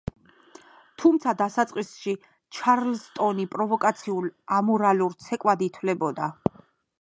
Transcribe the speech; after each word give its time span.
თუმცა 1.01 1.33
დასაწყისში 1.41 2.13
ჩარლსტონი 2.59 3.45
პროვოკაციულ, 3.57 4.31
ამორალურ 4.61 5.15
ცეკვად 5.27 5.63
ითვლებოდა. 5.69 6.33